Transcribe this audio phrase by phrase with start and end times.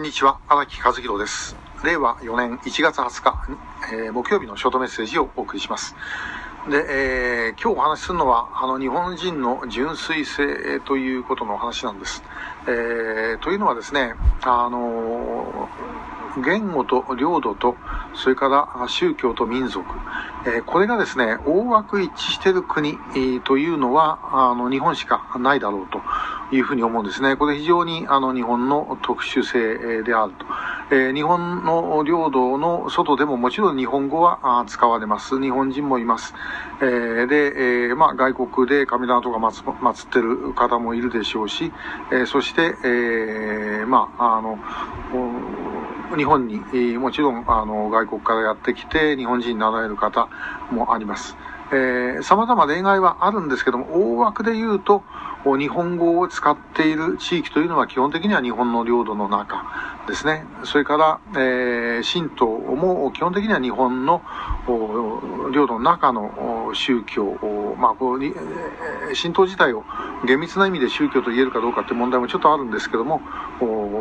[0.00, 1.54] こんにちは荒木和弘です。
[1.84, 3.58] 令和4年1月20日、
[3.92, 5.94] えー、木曜日のショートメッセージをお送りします。
[6.70, 12.22] で、えー、今日お話しするのはあの日本人の純粋性ということの話なんです、
[12.66, 15.68] えー、というのはですねあの
[16.42, 17.76] 言語と領土と
[18.14, 19.84] それから宗教と民族、
[20.46, 26.00] えー、これがですね大枠一致している国、えー、というのはあの日本しかないだろうと。
[26.52, 27.36] いうふうに思うんですね。
[27.36, 30.46] これ非常にあの日本の特殊性であると。
[30.92, 35.40] えー、日本の領土の外でももちろん日本語は使われます。
[35.40, 36.34] 日本人もいます。
[36.80, 41.72] えー、で、えー、まあ、外国で神棚とか祀ってる方もいるでしょうし、
[42.10, 44.58] えそして、えまあ、あの、
[46.16, 46.58] 日本に、
[46.98, 50.28] もちろんあの外国からやってきて日本人になられる方
[50.72, 51.36] もあります。
[51.72, 55.02] えー、様々例外はあるんですけども、大枠で言うと、
[55.58, 59.64] 日本語を使っている地域というのは基本的には日本の領土の中
[60.06, 60.44] ですね。
[60.64, 64.20] それから、えー、神道も基本的には日本の
[65.54, 67.38] 領土の中の宗教、
[67.78, 69.84] まあこう、神道自体を
[70.26, 73.22] 厳密な意味で宗教と言えるかどうかという問題もちょっとあるんですけども、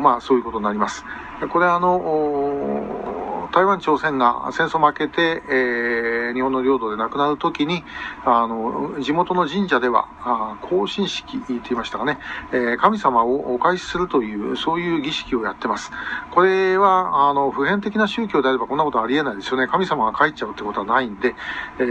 [0.00, 1.04] まあそういうことになります。
[1.52, 2.93] これあの、
[3.54, 7.84] 台湾、朝鮮が戦争負けて、えー、日本の領土で亡くなるときに、
[8.24, 12.18] あの、地元の神社では、あ行進式って言いましたかね、
[12.50, 15.92] えー、神様をお返しするという、そういう儀式をやってます。
[16.32, 19.68] これは、あの、普遍的な宗教であればこんなことありえないですよね。
[19.68, 21.36] 神様が帰っちゃうってことはないんで、
[21.78, 21.82] え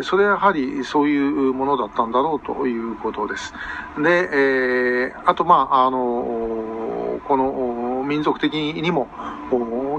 [0.00, 3.52] ー、それはやはりそういうものだったんだろうということです。
[3.98, 9.08] で、えー、あと、まあ、あの、この民族的にも、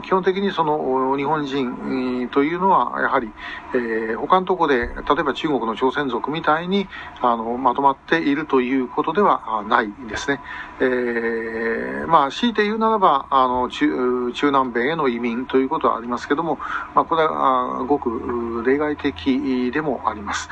[0.01, 3.29] 基本的にその日本人というのはやはり、
[3.75, 6.87] えー、他のところで例えば中国の朝鮮族みたいに
[7.21, 10.39] あのまとまっているということではないですね。
[10.79, 16.57] えー、まあ強いて言うならばあの中中南米への移民ということはありますけども、
[16.95, 20.49] まあ、これはごく例外的でもあります。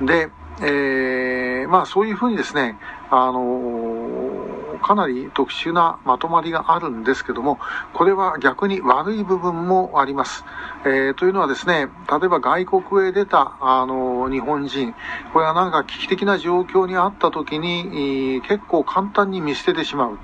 [0.00, 0.30] で、
[0.60, 2.78] えー、まあそういうふうにですね、
[3.10, 7.58] あのかなり特殊なまとまりがあるんですけども、
[7.92, 10.44] これは逆に悪い部分もあります。
[10.84, 14.94] えー、というのはですね、例えば外国へ出た、あの、日本人、
[15.32, 20.18] これはなんか危機的な状況にあった時に、結構簡単に見捨ててしまう。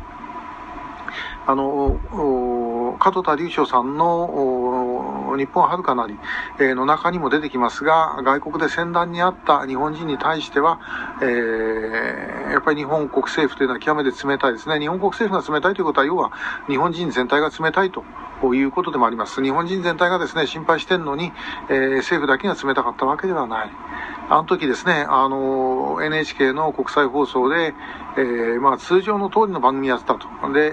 [1.47, 6.17] あの、門田隆翔さんの日本はるかなり
[6.59, 10.81] の中にも出てきますが、外国で戦乱にあった日本人に対しては、
[11.23, 14.79] えー、やっぱり日本国政府というのは極めて冷たいですね。
[14.79, 16.33] 日本国政府が冷たいということは、要は
[16.69, 18.05] 日本人全体が冷たいと
[18.55, 19.43] いうことでもあります。
[19.43, 21.33] 日本人全体がですね、心配してるのに、
[21.69, 23.71] えー、政府だけが冷たかったわけではない。
[24.31, 27.75] あの時ですね、あの、NHK の国際放送で、
[28.17, 30.29] えー、まあ通常の通りの番組やってたと。
[30.53, 30.71] で、え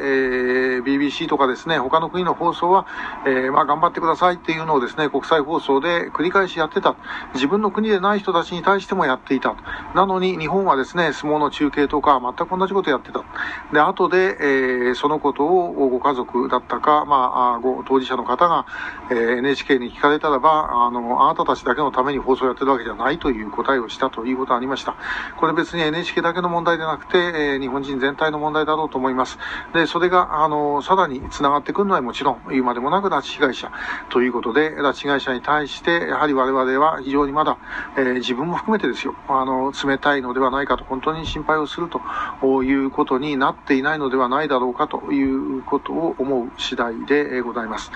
[0.79, 2.85] ー、BBC とかですね、他の国の放送は、
[3.25, 6.95] えー、まあ頑張ってくださいっていうのをですね、国際放送で繰り返しやってた。
[7.35, 9.55] 自分の国でない人たちに対してもやっていた。
[9.93, 13.23] なのに日本はですね、相撲の中継とか全く同じことやってた。
[13.71, 18.65] で、後で、えー、そのことをご家族だったか、まあ、ご当事者の方が、
[19.09, 24.95] えー、NHK に聞かれたらば、あの、あなたたちだけのために放送やってるわけじゃないといういう答えをしたということがありました。
[25.37, 29.37] これ別に NHK だけの問題でなくて、えー、日本人全体の問題だろうと思います。
[29.73, 33.71] で、それが、あの、さらに繋がってくるのはもちろん、言うまでもなく拉致被害者
[34.09, 37.57] ということで、拉致被害者に対して、やはり我々は非常にまだ、
[37.97, 47.91] えー、自分も含めてですよ、あの、冷たいのではないかと、本当に心配をするということになっていないのではないだろうかということを思う次第でございます。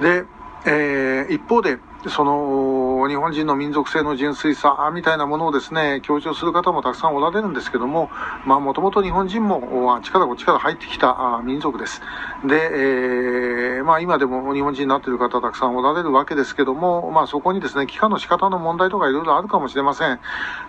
[0.00, 0.24] で、
[0.66, 8.08] えー、一方で、その、日本人の民族性の純粋さみたいなものをですね、強調する方もたくさんおられるんですけども、
[8.46, 12.00] まあ、もともと日本人も、あっちからこっちから入ってきた民族です。
[12.46, 20.20] で、えー、まあ、今でも日本人になっている方たくさんおられるわけですけども、まあ、そこにですね、帰化の仕方の問題とかいろいろあるかもしれません。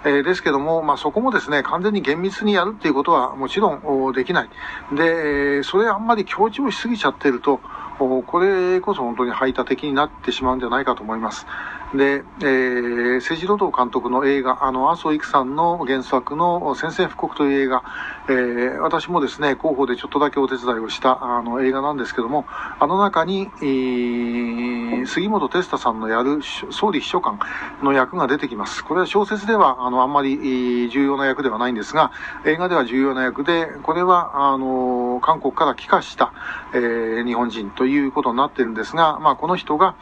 [0.06, 4.50] えー、ですけども、まあ、そこもですね、完全に厳密にやるっていうことはもちろんできない。
[4.94, 7.60] で、それあんまり強調しすぎちゃってると、
[8.08, 11.46] これこそ本当に排他的になってしまうんじゃないかと思います。
[11.94, 17.84] で、えー、政治労働監督の映画、あの、麻生育さんの原作の宣戦布告という映画、
[18.30, 26.42] えー、私もですね、広報でちょっとだけお手伝いをしたあの映画なんですけども、あの中に、えー、杉本哲太さんのやる
[26.72, 27.40] 総理秘書官
[27.82, 28.84] の役が出てきます。
[28.84, 32.12] これは小説では、あの、あんまり重要な役ではないんですが、
[32.46, 36.34] 映画では重要な役で、これは、あの、韓国から帰化した、
[36.74, 39.96] えー、日本人ということになってるんですが、まあ、この人が、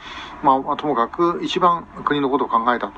[0.43, 2.93] まあ、ともかく一番国のことを考えたと。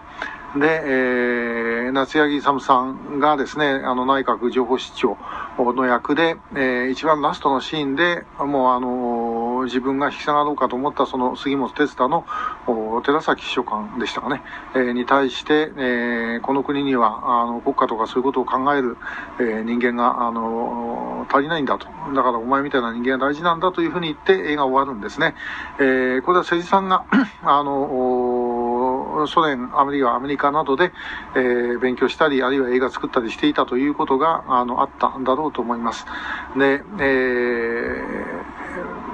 [0.57, 5.15] で、えー、夏柳勇さんがですね、あの内閣情報室長
[5.57, 12.25] の役で、えー、一番ラストのシーンで、もうあの自分が引き下がろうかと思ったその杉本哲太の
[13.03, 14.41] 寺崎秘書官でしたかね、
[14.75, 18.97] え、に対して、え、この国にはあの国家とかそういうことを考える、
[19.39, 21.87] え、人間が、あの、足りないんだと。
[22.13, 25.35] だからお前みたいな人間が大事なんだというふうに言って映画終わるんですね。
[25.79, 27.05] え、これは瀬地さんが
[27.43, 30.91] あのソ連、あるいはアメリカなどで、
[31.35, 36.05] えー、勉強したり、あるいは映画作ったりしていたということが、あの、あったんだろうと思います。
[36.55, 38.38] で、えー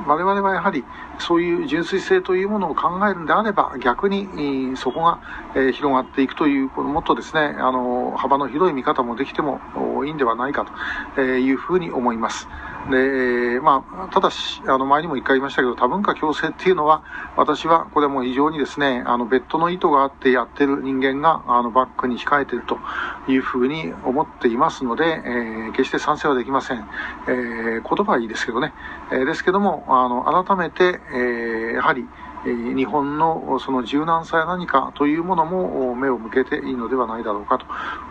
[0.06, 0.84] 我々はやはり
[1.20, 5.20] そういう純粋性というものを考えるんであれば逆にそこが、
[5.54, 9.62] 広がっていくというもっとですねあの幅の広い見方もできても
[10.06, 10.66] いいんではないか
[11.16, 12.48] というふうに思います。
[12.90, 17.04] で、まあ、ただし、あの、前にも一回言いましたけど、多文化共生っていうのは、
[17.36, 22.78] 私はこれも非常にですね、あの、別途の意図があってやってる人間が、あの、バックに控えてると
[23.28, 26.88] いうふうに思っていますので、えー、決して賛成はできません。
[27.28, 28.74] えー、言葉はいいですけどね。
[29.12, 32.08] えー、ですけども、あの、改めて、えー、やはり、
[32.46, 37.60] 日本のその柔軟さや何かというものも目を向けていいのではないだろうか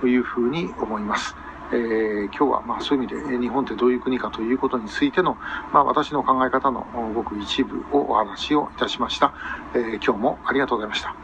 [0.01, 1.37] というふうに思います。
[1.73, 5.37] えー、今日はまあそういう意味で日本ってどういう国かということについての、
[5.73, 9.33] まあ、私の考え方のごく一部をお話をいたしました、
[9.75, 11.17] えー、今日もありがとうございました。